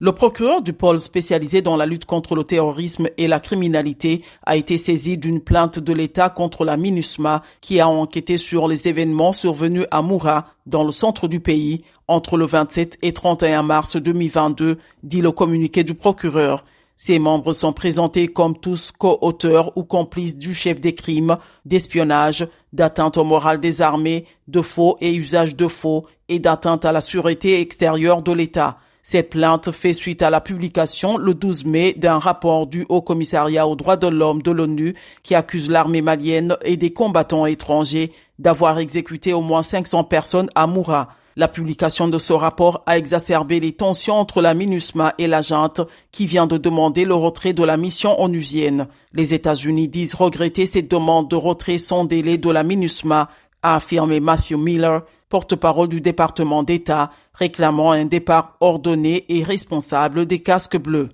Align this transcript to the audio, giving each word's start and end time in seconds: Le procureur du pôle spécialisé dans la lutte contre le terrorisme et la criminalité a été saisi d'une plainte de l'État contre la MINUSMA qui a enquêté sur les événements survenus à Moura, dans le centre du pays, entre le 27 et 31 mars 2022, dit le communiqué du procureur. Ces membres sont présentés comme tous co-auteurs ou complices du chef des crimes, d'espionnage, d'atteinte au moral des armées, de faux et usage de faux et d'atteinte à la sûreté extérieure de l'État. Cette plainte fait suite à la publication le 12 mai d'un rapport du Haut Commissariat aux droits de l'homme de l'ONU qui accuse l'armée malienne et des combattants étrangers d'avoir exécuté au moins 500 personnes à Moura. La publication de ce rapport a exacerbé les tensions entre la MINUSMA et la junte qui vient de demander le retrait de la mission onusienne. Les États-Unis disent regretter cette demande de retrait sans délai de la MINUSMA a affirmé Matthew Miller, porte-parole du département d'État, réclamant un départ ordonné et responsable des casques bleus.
Le 0.00 0.12
procureur 0.12 0.62
du 0.62 0.72
pôle 0.72 1.00
spécialisé 1.00 1.60
dans 1.60 1.76
la 1.76 1.84
lutte 1.84 2.04
contre 2.04 2.36
le 2.36 2.44
terrorisme 2.44 3.08
et 3.16 3.26
la 3.26 3.40
criminalité 3.40 4.22
a 4.46 4.54
été 4.54 4.78
saisi 4.78 5.18
d'une 5.18 5.40
plainte 5.40 5.80
de 5.80 5.92
l'État 5.92 6.30
contre 6.30 6.64
la 6.64 6.76
MINUSMA 6.76 7.42
qui 7.60 7.80
a 7.80 7.88
enquêté 7.88 8.36
sur 8.36 8.68
les 8.68 8.86
événements 8.86 9.32
survenus 9.32 9.88
à 9.90 10.00
Moura, 10.00 10.54
dans 10.66 10.84
le 10.84 10.92
centre 10.92 11.26
du 11.26 11.40
pays, 11.40 11.78
entre 12.06 12.36
le 12.36 12.46
27 12.46 12.98
et 13.02 13.12
31 13.12 13.64
mars 13.64 13.96
2022, 13.96 14.78
dit 15.02 15.20
le 15.20 15.32
communiqué 15.32 15.82
du 15.82 15.94
procureur. 15.94 16.64
Ces 16.94 17.18
membres 17.18 17.52
sont 17.52 17.72
présentés 17.72 18.28
comme 18.28 18.56
tous 18.56 18.92
co-auteurs 18.96 19.76
ou 19.76 19.82
complices 19.82 20.36
du 20.36 20.54
chef 20.54 20.80
des 20.80 20.94
crimes, 20.94 21.38
d'espionnage, 21.64 22.46
d'atteinte 22.72 23.18
au 23.18 23.24
moral 23.24 23.58
des 23.58 23.82
armées, 23.82 24.26
de 24.46 24.62
faux 24.62 24.96
et 25.00 25.12
usage 25.12 25.56
de 25.56 25.66
faux 25.66 26.06
et 26.28 26.38
d'atteinte 26.38 26.84
à 26.84 26.92
la 26.92 27.00
sûreté 27.00 27.60
extérieure 27.60 28.22
de 28.22 28.30
l'État. 28.30 28.78
Cette 29.10 29.30
plainte 29.30 29.70
fait 29.72 29.94
suite 29.94 30.20
à 30.20 30.28
la 30.28 30.42
publication 30.42 31.16
le 31.16 31.32
12 31.32 31.64
mai 31.64 31.94
d'un 31.94 32.18
rapport 32.18 32.66
du 32.66 32.84
Haut 32.90 33.00
Commissariat 33.00 33.66
aux 33.66 33.74
droits 33.74 33.96
de 33.96 34.06
l'homme 34.06 34.42
de 34.42 34.50
l'ONU 34.50 34.94
qui 35.22 35.34
accuse 35.34 35.70
l'armée 35.70 36.02
malienne 36.02 36.58
et 36.62 36.76
des 36.76 36.92
combattants 36.92 37.46
étrangers 37.46 38.12
d'avoir 38.38 38.78
exécuté 38.78 39.32
au 39.32 39.40
moins 39.40 39.62
500 39.62 40.04
personnes 40.04 40.50
à 40.54 40.66
Moura. 40.66 41.08
La 41.36 41.48
publication 41.48 42.06
de 42.08 42.18
ce 42.18 42.34
rapport 42.34 42.82
a 42.84 42.98
exacerbé 42.98 43.60
les 43.60 43.72
tensions 43.72 44.16
entre 44.16 44.42
la 44.42 44.52
MINUSMA 44.52 45.14
et 45.16 45.26
la 45.26 45.40
junte 45.40 45.80
qui 46.12 46.26
vient 46.26 46.46
de 46.46 46.58
demander 46.58 47.06
le 47.06 47.14
retrait 47.14 47.54
de 47.54 47.64
la 47.64 47.78
mission 47.78 48.20
onusienne. 48.20 48.88
Les 49.14 49.32
États-Unis 49.32 49.88
disent 49.88 50.16
regretter 50.16 50.66
cette 50.66 50.90
demande 50.90 51.30
de 51.30 51.36
retrait 51.36 51.78
sans 51.78 52.04
délai 52.04 52.36
de 52.36 52.50
la 52.50 52.62
MINUSMA 52.62 53.30
a 53.62 53.76
affirmé 53.76 54.20
Matthew 54.20 54.56
Miller, 54.56 55.02
porte-parole 55.28 55.88
du 55.88 56.00
département 56.00 56.62
d'État, 56.62 57.10
réclamant 57.34 57.92
un 57.92 58.04
départ 58.04 58.54
ordonné 58.60 59.24
et 59.28 59.42
responsable 59.42 60.26
des 60.26 60.40
casques 60.40 60.78
bleus. 60.78 61.06